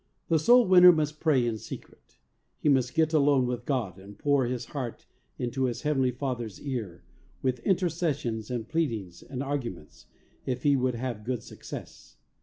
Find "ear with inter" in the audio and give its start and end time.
6.59-7.87